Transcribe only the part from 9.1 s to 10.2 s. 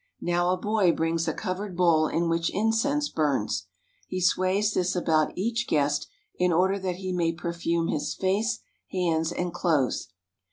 and clothes.